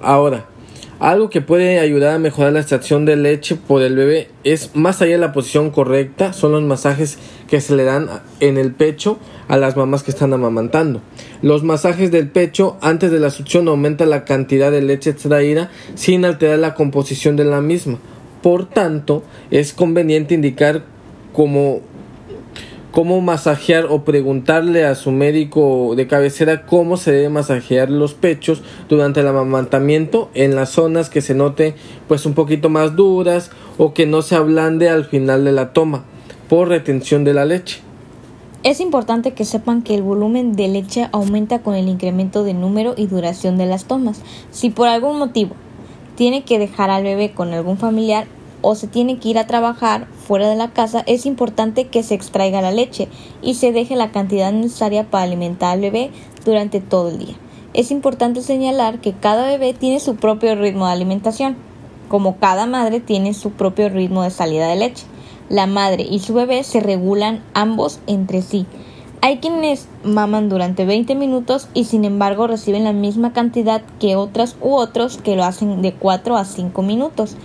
Ahora, 0.00 0.46
algo 1.00 1.30
que 1.30 1.40
puede 1.40 1.78
ayudar 1.78 2.16
a 2.16 2.18
mejorar 2.18 2.52
la 2.52 2.58
extracción 2.58 3.04
de 3.04 3.14
leche 3.14 3.54
por 3.54 3.82
el 3.82 3.94
bebé 3.94 4.30
es 4.42 4.74
más 4.74 5.00
allá 5.00 5.12
de 5.12 5.18
la 5.18 5.32
posición 5.32 5.70
correcta, 5.70 6.32
son 6.32 6.50
los 6.50 6.62
masajes 6.62 7.18
que 7.46 7.60
se 7.60 7.76
le 7.76 7.84
dan 7.84 8.08
en 8.40 8.58
el 8.58 8.72
pecho 8.72 9.16
a 9.46 9.56
las 9.56 9.76
mamás 9.76 10.02
que 10.02 10.10
están 10.10 10.32
amamantando. 10.32 11.00
Los 11.40 11.62
masajes 11.62 12.10
del 12.10 12.28
pecho 12.28 12.78
antes 12.80 13.12
de 13.12 13.20
la 13.20 13.30
succión 13.30 13.68
aumentan 13.68 14.10
la 14.10 14.24
cantidad 14.24 14.72
de 14.72 14.82
leche 14.82 15.10
extraída 15.10 15.70
sin 15.94 16.24
alterar 16.24 16.58
la 16.58 16.74
composición 16.74 17.36
de 17.36 17.44
la 17.44 17.60
misma. 17.60 17.98
Por 18.42 18.68
tanto, 18.68 19.22
es 19.52 19.72
conveniente 19.72 20.34
indicar 20.34 20.82
como 21.32 21.80
cómo 22.98 23.20
masajear 23.20 23.86
o 23.90 24.02
preguntarle 24.02 24.84
a 24.84 24.96
su 24.96 25.12
médico 25.12 25.94
de 25.94 26.08
cabecera 26.08 26.66
cómo 26.66 26.96
se 26.96 27.12
debe 27.12 27.28
masajear 27.28 27.90
los 27.90 28.12
pechos 28.14 28.60
durante 28.88 29.20
el 29.20 29.28
amamantamiento 29.28 30.30
en 30.34 30.56
las 30.56 30.70
zonas 30.70 31.08
que 31.08 31.20
se 31.20 31.32
note 31.32 31.76
pues 32.08 32.26
un 32.26 32.34
poquito 32.34 32.70
más 32.70 32.96
duras 32.96 33.52
o 33.78 33.94
que 33.94 34.04
no 34.04 34.20
se 34.20 34.34
ablande 34.34 34.88
al 34.88 35.04
final 35.04 35.44
de 35.44 35.52
la 35.52 35.72
toma 35.72 36.06
por 36.48 36.70
retención 36.70 37.22
de 37.22 37.34
la 37.34 37.44
leche. 37.44 37.82
Es 38.64 38.80
importante 38.80 39.32
que 39.32 39.44
sepan 39.44 39.82
que 39.82 39.94
el 39.94 40.02
volumen 40.02 40.56
de 40.56 40.66
leche 40.66 41.08
aumenta 41.12 41.60
con 41.60 41.76
el 41.76 41.86
incremento 41.86 42.42
de 42.42 42.52
número 42.52 42.94
y 42.96 43.06
duración 43.06 43.58
de 43.58 43.66
las 43.66 43.84
tomas. 43.84 44.22
Si 44.50 44.70
por 44.70 44.88
algún 44.88 45.20
motivo 45.20 45.54
tiene 46.16 46.42
que 46.42 46.58
dejar 46.58 46.90
al 46.90 47.04
bebé 47.04 47.30
con 47.30 47.52
algún 47.52 47.78
familiar, 47.78 48.26
o 48.62 48.74
se 48.74 48.86
tiene 48.86 49.18
que 49.18 49.28
ir 49.28 49.38
a 49.38 49.46
trabajar 49.46 50.06
fuera 50.26 50.48
de 50.48 50.56
la 50.56 50.72
casa, 50.72 51.02
es 51.06 51.26
importante 51.26 51.88
que 51.88 52.02
se 52.02 52.14
extraiga 52.14 52.60
la 52.60 52.72
leche 52.72 53.08
y 53.42 53.54
se 53.54 53.72
deje 53.72 53.96
la 53.96 54.10
cantidad 54.10 54.52
necesaria 54.52 55.10
para 55.10 55.24
alimentar 55.24 55.72
al 55.72 55.80
bebé 55.80 56.10
durante 56.44 56.80
todo 56.80 57.08
el 57.08 57.18
día. 57.18 57.36
Es 57.74 57.90
importante 57.90 58.42
señalar 58.42 59.00
que 59.00 59.12
cada 59.12 59.46
bebé 59.46 59.74
tiene 59.74 60.00
su 60.00 60.16
propio 60.16 60.54
ritmo 60.54 60.86
de 60.86 60.92
alimentación, 60.92 61.56
como 62.08 62.38
cada 62.38 62.66
madre 62.66 63.00
tiene 63.00 63.34
su 63.34 63.50
propio 63.50 63.88
ritmo 63.88 64.22
de 64.22 64.30
salida 64.30 64.68
de 64.68 64.76
leche. 64.76 65.04
La 65.48 65.66
madre 65.66 66.06
y 66.08 66.18
su 66.18 66.34
bebé 66.34 66.64
se 66.64 66.80
regulan 66.80 67.42
ambos 67.54 68.00
entre 68.06 68.42
sí. 68.42 68.66
Hay 69.20 69.38
quienes 69.38 69.88
maman 70.04 70.48
durante 70.48 70.84
20 70.84 71.14
minutos 71.14 71.68
y 71.74 71.84
sin 71.84 72.04
embargo 72.04 72.46
reciben 72.46 72.84
la 72.84 72.92
misma 72.92 73.32
cantidad 73.32 73.82
que 73.98 74.14
otras 74.14 74.56
u 74.60 74.74
otros 74.74 75.16
que 75.18 75.36
lo 75.36 75.44
hacen 75.44 75.82
de 75.82 75.92
4 75.92 76.36
a 76.36 76.44
5 76.44 76.82
minutos. 76.82 77.36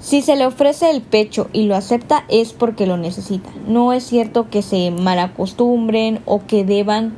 Si 0.00 0.22
se 0.22 0.34
le 0.34 0.46
ofrece 0.46 0.90
el 0.90 1.02
pecho 1.02 1.48
y 1.52 1.64
lo 1.64 1.76
acepta 1.76 2.24
es 2.28 2.54
porque 2.54 2.86
lo 2.86 2.96
necesita. 2.96 3.50
No 3.68 3.92
es 3.92 4.02
cierto 4.04 4.48
que 4.48 4.62
se 4.62 4.90
malacostumbren 4.90 6.20
o 6.24 6.46
que 6.46 6.64
deban 6.64 7.12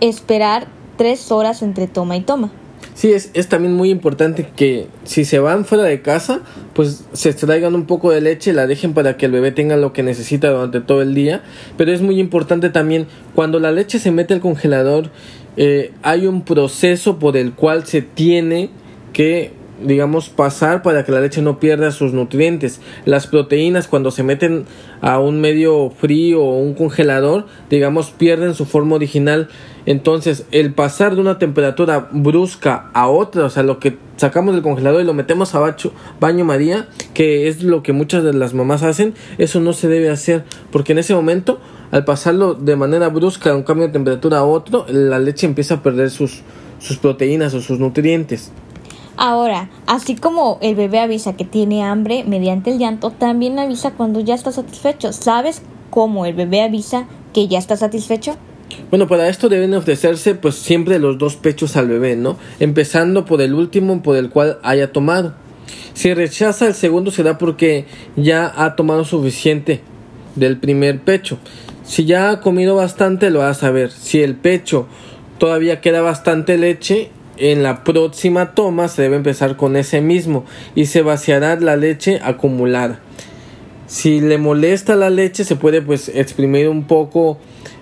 esperar 0.00 0.66
tres 0.96 1.30
horas 1.30 1.62
entre 1.62 1.86
toma 1.86 2.16
y 2.16 2.22
toma. 2.22 2.50
Sí, 2.94 3.12
es, 3.12 3.30
es 3.34 3.48
también 3.48 3.74
muy 3.74 3.90
importante 3.90 4.48
que 4.54 4.86
si 5.02 5.24
se 5.24 5.40
van 5.40 5.64
fuera 5.64 5.84
de 5.84 6.00
casa, 6.00 6.40
pues 6.74 7.04
se 7.12 7.30
extraigan 7.30 7.74
un 7.74 7.86
poco 7.86 8.12
de 8.12 8.20
leche, 8.20 8.52
la 8.52 8.66
dejen 8.66 8.94
para 8.94 9.16
que 9.16 9.26
el 9.26 9.32
bebé 9.32 9.50
tenga 9.50 9.76
lo 9.76 9.92
que 9.92 10.02
necesita 10.02 10.50
durante 10.50 10.80
todo 10.80 11.02
el 11.02 11.14
día. 11.14 11.42
Pero 11.76 11.92
es 11.92 12.00
muy 12.00 12.20
importante 12.20 12.70
también, 12.70 13.08
cuando 13.34 13.58
la 13.58 13.72
leche 13.72 13.98
se 13.98 14.10
mete 14.10 14.32
al 14.32 14.40
congelador, 14.40 15.10
eh, 15.56 15.92
hay 16.02 16.26
un 16.26 16.42
proceso 16.42 17.18
por 17.18 17.36
el 17.36 17.52
cual 17.52 17.84
se 17.84 18.00
tiene 18.00 18.70
que 19.12 19.52
digamos, 19.84 20.28
pasar 20.28 20.82
para 20.82 21.04
que 21.04 21.12
la 21.12 21.20
leche 21.20 21.42
no 21.42 21.60
pierda 21.60 21.90
sus 21.90 22.12
nutrientes. 22.12 22.80
Las 23.04 23.26
proteínas 23.26 23.88
cuando 23.88 24.10
se 24.10 24.22
meten 24.22 24.64
a 25.00 25.18
un 25.18 25.40
medio 25.40 25.90
frío 25.90 26.42
o 26.42 26.58
un 26.58 26.74
congelador, 26.74 27.46
digamos, 27.70 28.10
pierden 28.10 28.54
su 28.54 28.64
forma 28.64 28.96
original. 28.96 29.48
Entonces, 29.86 30.46
el 30.50 30.72
pasar 30.72 31.14
de 31.14 31.20
una 31.20 31.38
temperatura 31.38 32.08
brusca 32.10 32.90
a 32.94 33.08
otra, 33.08 33.44
o 33.44 33.50
sea, 33.50 33.62
lo 33.62 33.78
que 33.78 33.98
sacamos 34.16 34.54
del 34.54 34.62
congelador 34.62 35.02
y 35.02 35.04
lo 35.04 35.12
metemos 35.12 35.54
a 35.54 35.60
bacho, 35.60 35.92
baño 36.20 36.44
María, 36.44 36.88
que 37.12 37.48
es 37.48 37.62
lo 37.62 37.82
que 37.82 37.92
muchas 37.92 38.24
de 38.24 38.32
las 38.32 38.54
mamás 38.54 38.82
hacen, 38.82 39.14
eso 39.38 39.60
no 39.60 39.72
se 39.72 39.88
debe 39.88 40.10
hacer, 40.10 40.44
porque 40.70 40.92
en 40.92 40.98
ese 40.98 41.14
momento, 41.14 41.60
al 41.90 42.04
pasarlo 42.04 42.54
de 42.54 42.76
manera 42.76 43.08
brusca 43.08 43.50
de 43.50 43.56
un 43.56 43.62
cambio 43.62 43.86
de 43.86 43.92
temperatura 43.92 44.38
a 44.38 44.44
otro, 44.44 44.86
la 44.88 45.18
leche 45.18 45.46
empieza 45.46 45.74
a 45.74 45.82
perder 45.82 46.10
sus, 46.10 46.42
sus 46.78 46.96
proteínas 46.96 47.52
o 47.54 47.60
sus 47.60 47.78
nutrientes. 47.78 48.52
Ahora, 49.16 49.70
así 49.86 50.16
como 50.16 50.58
el 50.60 50.74
bebé 50.74 50.98
avisa 50.98 51.36
que 51.36 51.44
tiene 51.44 51.84
hambre 51.84 52.24
mediante 52.26 52.72
el 52.72 52.78
llanto, 52.78 53.10
también 53.10 53.58
avisa 53.58 53.92
cuando 53.92 54.20
ya 54.20 54.34
está 54.34 54.50
satisfecho. 54.50 55.12
¿Sabes 55.12 55.62
cómo 55.90 56.26
el 56.26 56.34
bebé 56.34 56.62
avisa 56.62 57.06
que 57.32 57.46
ya 57.46 57.58
está 57.58 57.76
satisfecho? 57.76 58.36
Bueno, 58.90 59.06
para 59.06 59.28
esto 59.28 59.48
deben 59.48 59.74
ofrecerse 59.74 60.34
pues 60.34 60.56
siempre 60.56 60.98
los 60.98 61.18
dos 61.18 61.36
pechos 61.36 61.76
al 61.76 61.88
bebé, 61.88 62.16
¿no? 62.16 62.36
Empezando 62.58 63.24
por 63.24 63.40
el 63.40 63.54
último 63.54 64.02
por 64.02 64.16
el 64.16 64.30
cual 64.30 64.58
haya 64.62 64.92
tomado. 64.92 65.34
Si 65.92 66.12
rechaza 66.12 66.66
el 66.66 66.74
segundo 66.74 67.10
será 67.10 67.38
porque 67.38 67.86
ya 68.16 68.52
ha 68.56 68.74
tomado 68.74 69.04
suficiente 69.04 69.80
del 70.34 70.58
primer 70.58 71.00
pecho. 71.00 71.38
Si 71.84 72.04
ya 72.04 72.30
ha 72.30 72.40
comido 72.40 72.74
bastante 72.74 73.30
lo 73.30 73.42
a 73.42 73.54
saber. 73.54 73.90
Si 73.92 74.22
el 74.22 74.34
pecho 74.34 74.86
todavía 75.38 75.80
queda 75.80 76.00
bastante 76.00 76.58
leche, 76.58 77.10
en 77.36 77.62
la 77.62 77.84
próxima 77.84 78.54
toma 78.54 78.88
se 78.88 79.02
debe 79.02 79.16
empezar 79.16 79.56
con 79.56 79.76
ese 79.76 80.00
mismo 80.00 80.44
y 80.74 80.86
se 80.86 81.02
vaciará 81.02 81.56
la 81.56 81.76
leche 81.76 82.20
acumulada. 82.22 83.00
Si 83.86 84.20
le 84.20 84.38
molesta 84.38 84.96
la 84.96 85.10
leche 85.10 85.44
se 85.44 85.56
puede 85.56 85.82
pues 85.82 86.08
exprimir 86.08 86.68
un 86.68 86.84
poco 86.84 87.38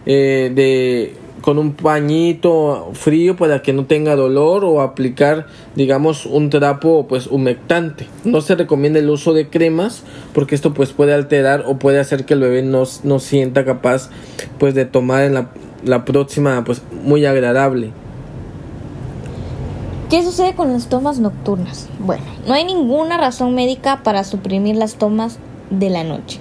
eh, 0.06 0.50
de 0.54 1.14
con 1.42 1.58
un 1.58 1.72
pañito 1.72 2.90
frío 2.92 3.36
para 3.36 3.62
que 3.62 3.72
no 3.72 3.86
tenga 3.86 4.14
dolor 4.14 4.64
o 4.64 4.80
aplicar 4.80 5.46
digamos 5.74 6.24
un 6.24 6.50
trapo 6.50 7.08
pues 7.08 7.26
humectante 7.26 8.06
no 8.24 8.40
se 8.42 8.54
recomienda 8.54 9.00
el 9.00 9.10
uso 9.10 9.32
de 9.32 9.48
cremas 9.48 10.04
porque 10.34 10.54
esto 10.54 10.72
pues 10.72 10.92
puede 10.92 11.12
alterar 11.14 11.64
o 11.66 11.80
puede 11.80 11.98
hacer 11.98 12.26
que 12.26 12.34
el 12.34 12.40
bebé 12.40 12.62
no, 12.62 12.84
no 13.02 13.18
sienta 13.18 13.64
capaz 13.64 14.08
pues 14.58 14.74
de 14.76 14.84
tomar 14.84 15.24
en 15.24 15.34
la 15.34 15.50
la 15.84 16.04
próxima 16.04 16.62
pues 16.64 16.82
muy 17.04 17.26
agradable. 17.26 17.90
¿Qué 20.12 20.22
sucede 20.22 20.54
con 20.54 20.70
las 20.70 20.90
tomas 20.90 21.20
nocturnas? 21.20 21.88
Bueno, 21.98 22.22
no 22.46 22.52
hay 22.52 22.66
ninguna 22.66 23.16
razón 23.16 23.54
médica 23.54 24.02
para 24.02 24.24
suprimir 24.24 24.76
las 24.76 24.96
tomas 24.96 25.38
de 25.70 25.88
la 25.88 26.04
noche. 26.04 26.38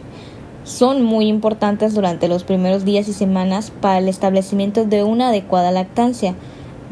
Son 0.66 1.04
muy 1.04 1.30
importantes 1.30 1.94
durante 1.94 2.28
los 2.28 2.44
primeros 2.44 2.84
días 2.84 3.08
y 3.08 3.13
semanas 3.13 3.72
para 3.72 4.00
el 4.00 4.10
establecimiento 4.10 4.84
de 4.84 5.06
una 5.06 5.30
adecuada 5.30 5.72
lactancia, 5.72 6.36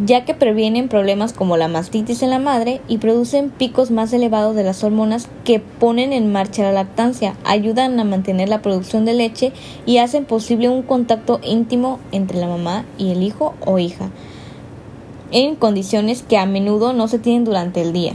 ya 0.05 0.23
que 0.23 0.33
previenen 0.33 0.87
problemas 0.87 1.33
como 1.33 1.57
la 1.57 1.67
mastitis 1.67 2.23
en 2.23 2.29
la 2.29 2.39
madre 2.39 2.79
y 2.87 2.99
producen 2.99 3.49
picos 3.49 3.91
más 3.91 4.13
elevados 4.13 4.55
de 4.55 4.63
las 4.63 4.81
hormonas 4.81 5.27
que 5.43 5.59
ponen 5.59 6.13
en 6.13 6.31
marcha 6.31 6.63
la 6.63 6.71
lactancia, 6.71 7.35
ayudan 7.43 7.99
a 7.99 8.05
mantener 8.05 8.47
la 8.47 8.61
producción 8.61 9.03
de 9.03 9.15
leche 9.15 9.51
y 9.85 9.97
hacen 9.97 10.23
posible 10.23 10.69
un 10.69 10.83
contacto 10.83 11.41
íntimo 11.43 11.99
entre 12.13 12.39
la 12.39 12.47
mamá 12.47 12.85
y 12.97 13.11
el 13.11 13.21
hijo 13.21 13.53
o 13.65 13.79
hija 13.79 14.11
en 15.31 15.55
condiciones 15.55 16.23
que 16.23 16.37
a 16.37 16.45
menudo 16.45 16.93
no 16.93 17.07
se 17.07 17.19
tienen 17.19 17.45
durante 17.45 17.81
el 17.81 17.93
día. 17.93 18.13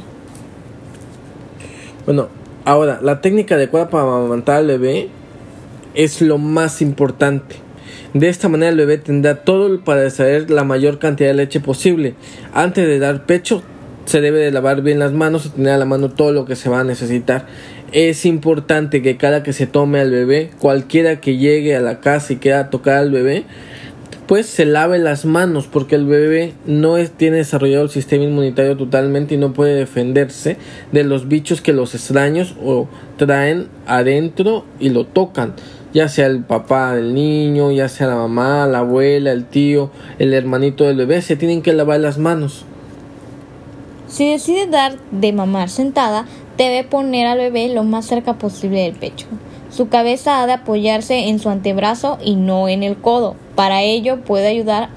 Bueno, 2.06 2.28
ahora, 2.64 3.00
la 3.02 3.20
técnica 3.20 3.54
adecuada 3.54 3.88
para 3.88 4.04
amamantar 4.04 4.56
al 4.56 4.66
bebé 4.66 5.08
es 5.94 6.20
lo 6.20 6.38
más 6.38 6.82
importante. 6.82 7.56
De 8.12 8.28
esta 8.28 8.48
manera 8.48 8.70
el 8.70 8.76
bebé 8.76 8.98
tendrá 8.98 9.42
todo 9.42 9.80
para 9.82 10.04
extraer 10.04 10.50
la 10.50 10.64
mayor 10.64 10.98
cantidad 10.98 11.30
de 11.30 11.34
leche 11.34 11.60
posible. 11.60 12.14
Antes 12.52 12.86
de 12.86 12.98
dar 12.98 13.26
pecho 13.26 13.62
se 14.04 14.20
debe 14.20 14.38
de 14.38 14.50
lavar 14.50 14.82
bien 14.82 14.98
las 14.98 15.12
manos 15.12 15.46
y 15.46 15.48
tener 15.50 15.72
a 15.72 15.78
la 15.78 15.84
mano 15.84 16.10
todo 16.10 16.32
lo 16.32 16.44
que 16.44 16.56
se 16.56 16.68
va 16.68 16.80
a 16.80 16.84
necesitar. 16.84 17.46
Es 17.92 18.26
importante 18.26 19.02
que 19.02 19.16
cada 19.16 19.42
que 19.42 19.52
se 19.52 19.66
tome 19.66 20.00
al 20.00 20.10
bebé, 20.10 20.50
cualquiera 20.58 21.20
que 21.20 21.36
llegue 21.38 21.74
a 21.76 21.80
la 21.80 22.00
casa 22.00 22.34
y 22.34 22.36
quiera 22.36 22.70
tocar 22.70 22.96
al 22.96 23.10
bebé, 23.10 23.44
pues 24.26 24.46
se 24.46 24.64
lave 24.64 24.98
las 24.98 25.24
manos 25.24 25.66
porque 25.66 25.96
el 25.96 26.06
bebé 26.06 26.54
no 26.66 26.96
tiene 27.16 27.38
desarrollado 27.38 27.84
el 27.84 27.90
sistema 27.90 28.24
inmunitario 28.24 28.76
totalmente 28.76 29.34
y 29.34 29.38
no 29.38 29.52
puede 29.52 29.74
defenderse 29.74 30.56
de 30.92 31.04
los 31.04 31.28
bichos 31.28 31.60
que 31.60 31.72
los 31.72 31.94
extraños 31.94 32.54
o 32.64 32.88
traen 33.16 33.68
adentro 33.86 34.64
y 34.80 34.88
lo 34.88 35.04
tocan 35.04 35.54
ya 35.94 36.08
sea 36.08 36.26
el 36.26 36.42
papá 36.42 36.92
del 36.96 37.14
niño, 37.14 37.70
ya 37.70 37.88
sea 37.88 38.08
la 38.08 38.16
mamá, 38.16 38.66
la 38.66 38.80
abuela, 38.80 39.30
el 39.30 39.44
tío, 39.44 39.90
el 40.18 40.34
hermanito 40.34 40.84
del 40.84 40.96
bebé, 40.96 41.22
se 41.22 41.36
tienen 41.36 41.62
que 41.62 41.72
lavar 41.72 42.00
las 42.00 42.18
manos. 42.18 42.64
Si 44.08 44.28
decide 44.28 44.66
dar 44.66 44.96
de 45.12 45.32
mamar 45.32 45.70
sentada, 45.70 46.26
debe 46.58 46.82
poner 46.82 47.28
al 47.28 47.38
bebé 47.38 47.72
lo 47.72 47.84
más 47.84 48.06
cerca 48.06 48.34
posible 48.34 48.82
del 48.82 48.94
pecho. 48.94 49.26
Su 49.70 49.88
cabeza 49.88 50.42
ha 50.42 50.46
de 50.46 50.54
apoyarse 50.54 51.28
en 51.28 51.38
su 51.38 51.48
antebrazo 51.48 52.18
y 52.22 52.34
no 52.34 52.68
en 52.68 52.82
el 52.82 52.96
codo. 52.96 53.36
Para 53.54 53.82
ello 53.82 54.20
puede 54.20 54.48
ayudar 54.48 54.88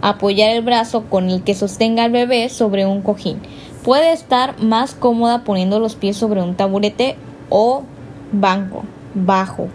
a 0.00 0.10
apoyar 0.10 0.50
el 0.50 0.62
brazo 0.62 1.04
con 1.08 1.30
el 1.30 1.42
que 1.42 1.54
sostenga 1.54 2.04
al 2.04 2.10
bebé 2.10 2.48
sobre 2.48 2.86
un 2.86 3.02
cojín. 3.02 3.40
Puede 3.82 4.12
estar 4.12 4.60
más 4.60 4.94
cómoda 4.94 5.44
poniendo 5.44 5.80
los 5.80 5.94
pies 5.94 6.16
sobre 6.16 6.42
un 6.42 6.54
taburete 6.54 7.16
o 7.48 7.82
banco 8.32 8.84
bajo. 9.14 9.68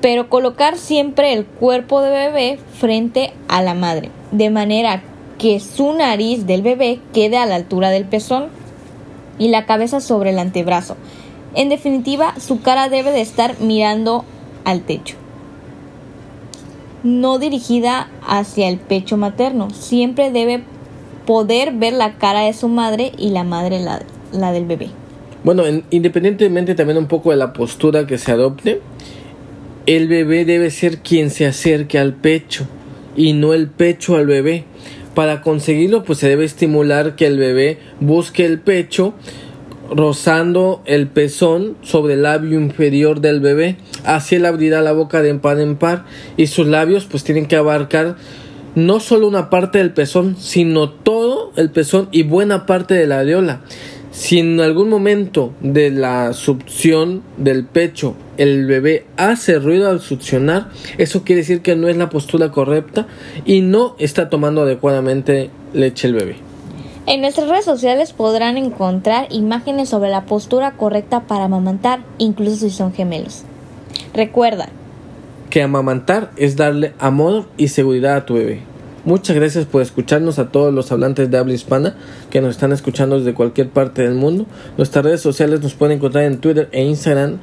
Pero 0.00 0.28
colocar 0.28 0.76
siempre 0.76 1.32
el 1.32 1.44
cuerpo 1.44 2.00
de 2.00 2.10
bebé 2.10 2.58
frente 2.78 3.32
a 3.48 3.62
la 3.62 3.74
madre, 3.74 4.10
de 4.30 4.50
manera 4.50 5.02
que 5.38 5.60
su 5.60 5.92
nariz 5.92 6.46
del 6.46 6.62
bebé 6.62 7.00
quede 7.12 7.36
a 7.36 7.46
la 7.46 7.56
altura 7.56 7.90
del 7.90 8.04
pezón 8.04 8.48
y 9.38 9.48
la 9.48 9.66
cabeza 9.66 10.00
sobre 10.00 10.30
el 10.30 10.38
antebrazo. 10.38 10.96
En 11.54 11.68
definitiva, 11.68 12.34
su 12.38 12.62
cara 12.62 12.88
debe 12.88 13.12
de 13.12 13.20
estar 13.20 13.60
mirando 13.60 14.24
al 14.64 14.82
techo. 14.82 15.16
No 17.06 17.38
dirigida 17.38 18.10
hacia 18.26 18.68
el 18.68 18.78
pecho 18.78 19.16
materno. 19.16 19.70
Siempre 19.70 20.32
debe 20.32 20.64
poder 21.24 21.72
ver 21.72 21.92
la 21.92 22.18
cara 22.18 22.40
de 22.40 22.52
su 22.52 22.66
madre 22.66 23.12
y 23.16 23.30
la 23.30 23.44
madre 23.44 23.78
la, 23.78 24.52
del 24.52 24.64
bebé. 24.64 24.88
Bueno, 25.44 25.62
independientemente 25.90 26.74
también 26.74 26.98
un 26.98 27.06
poco 27.06 27.30
de 27.30 27.36
la 27.36 27.52
postura 27.52 28.08
que 28.08 28.18
se 28.18 28.32
adopte, 28.32 28.80
el 29.86 30.08
bebé 30.08 30.44
debe 30.44 30.72
ser 30.72 30.98
quien 30.98 31.30
se 31.30 31.46
acerque 31.46 32.00
al 32.00 32.12
pecho 32.12 32.66
y 33.14 33.34
no 33.34 33.54
el 33.54 33.68
pecho 33.68 34.16
al 34.16 34.26
bebé. 34.26 34.64
Para 35.14 35.42
conseguirlo, 35.42 36.02
pues 36.02 36.18
se 36.18 36.28
debe 36.28 36.44
estimular 36.44 37.14
que 37.14 37.26
el 37.26 37.38
bebé 37.38 37.78
busque 38.00 38.44
el 38.44 38.58
pecho 38.58 39.14
rozando 39.90 40.82
el 40.84 41.08
pezón 41.08 41.76
sobre 41.82 42.14
el 42.14 42.22
labio 42.22 42.60
inferior 42.60 43.20
del 43.20 43.40
bebé. 43.40 43.76
Así 44.04 44.36
él 44.36 44.46
abrirá 44.46 44.82
la 44.82 44.92
boca 44.92 45.22
de 45.22 45.34
par 45.34 45.60
en 45.60 45.76
par 45.76 46.04
y 46.36 46.46
sus 46.46 46.66
labios 46.66 47.04
pues 47.04 47.24
tienen 47.24 47.46
que 47.46 47.56
abarcar 47.56 48.16
no 48.74 49.00
solo 49.00 49.26
una 49.26 49.48
parte 49.48 49.78
del 49.78 49.92
pezón, 49.92 50.36
sino 50.38 50.90
todo 50.90 51.52
el 51.56 51.70
pezón 51.70 52.08
y 52.12 52.22
buena 52.24 52.66
parte 52.66 52.94
de 52.94 53.06
la 53.06 53.20
areola. 53.20 53.62
Si 54.10 54.38
en 54.38 54.60
algún 54.60 54.88
momento 54.88 55.52
de 55.60 55.90
la 55.90 56.32
succión 56.32 57.22
del 57.36 57.66
pecho 57.66 58.16
el 58.38 58.66
bebé 58.66 59.04
hace 59.16 59.58
ruido 59.58 59.90
al 59.90 60.00
succionar, 60.00 60.70
eso 60.96 61.22
quiere 61.22 61.42
decir 61.42 61.60
que 61.60 61.76
no 61.76 61.88
es 61.88 61.96
la 61.96 62.08
postura 62.08 62.50
correcta 62.50 63.06
y 63.44 63.60
no 63.60 63.94
está 63.98 64.30
tomando 64.30 64.62
adecuadamente 64.62 65.50
leche 65.74 66.08
el 66.08 66.14
bebé. 66.14 66.55
En 67.08 67.20
nuestras 67.20 67.48
redes 67.48 67.64
sociales 67.64 68.12
podrán 68.12 68.56
encontrar 68.56 69.28
imágenes 69.30 69.90
sobre 69.90 70.10
la 70.10 70.24
postura 70.24 70.72
correcta 70.72 71.20
para 71.20 71.44
amamantar, 71.44 72.00
incluso 72.18 72.56
si 72.56 72.70
son 72.70 72.92
gemelos. 72.92 73.44
Recuerda 74.12 74.68
que 75.48 75.62
amamantar 75.62 76.32
es 76.36 76.56
darle 76.56 76.94
amor 76.98 77.46
y 77.56 77.68
seguridad 77.68 78.16
a 78.16 78.26
tu 78.26 78.34
bebé. 78.34 78.62
Muchas 79.04 79.36
gracias 79.36 79.66
por 79.66 79.82
escucharnos 79.82 80.40
a 80.40 80.48
todos 80.48 80.74
los 80.74 80.90
hablantes 80.90 81.30
de 81.30 81.38
habla 81.38 81.54
hispana 81.54 81.94
que 82.28 82.40
nos 82.40 82.50
están 82.50 82.72
escuchando 82.72 83.20
desde 83.20 83.34
cualquier 83.34 83.70
parte 83.70 84.02
del 84.02 84.14
mundo. 84.14 84.46
Nuestras 84.76 85.04
redes 85.04 85.20
sociales 85.20 85.62
nos 85.62 85.74
pueden 85.74 85.98
encontrar 85.98 86.24
en 86.24 86.38
Twitter 86.38 86.68
e 86.72 86.82
Instagram 86.82 87.38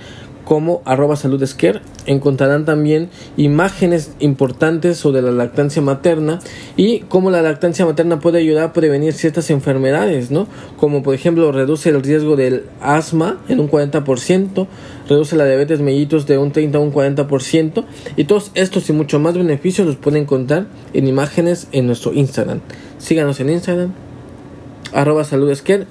como 0.45 0.82
arroba 0.86 1.15
saludesquer 1.15 1.82
encontrarán 2.06 2.65
también 2.65 3.10
imágenes 3.38 4.12
importantes 4.19 4.97
sobre 4.97 5.21
la 5.21 5.32
lactancia 5.32 5.82
materna 5.82 6.39
y 6.75 6.99
cómo 7.01 7.32
la 7.32 7.41
lactancia 7.41 7.86
materna 7.86 8.19
puede 8.19 8.39
ayudar 8.39 8.65
a 8.65 8.73
prevenir 8.73 9.13
ciertas 9.13 9.49
enfermedades, 9.49 10.32
¿no? 10.32 10.47
Como 10.77 11.03
por 11.03 11.15
ejemplo 11.15 11.51
reduce 11.51 11.89
el 11.89 12.01
riesgo 12.01 12.36
del 12.36 12.63
asma 12.82 13.39
en 13.47 13.60
un 13.60 13.69
40%, 13.69 14.67
reduce 15.08 15.36
la 15.36 15.45
diabetes 15.45 15.79
mellitus 15.79 16.25
de 16.25 16.38
un 16.38 16.51
30 16.51 16.77
a 16.77 16.82
un 16.82 16.93
40% 16.93 17.86
y 18.17 18.25
todos 18.25 18.51
estos 18.56 18.89
y 18.89 18.93
mucho 18.93 19.19
más 19.19 19.36
beneficios 19.36 19.88
los 19.88 19.95
pueden 19.95 20.23
encontrar 20.23 20.67
en 20.93 21.08
imágenes 21.08 21.67
en 21.71 21.88
nuestro 21.88 22.13
Instagram. 22.13 22.62
Síganos 22.97 23.39
en 23.39 23.49
Instagram 23.49 23.93
arroba 24.93 25.23
saludesquer 25.23 25.88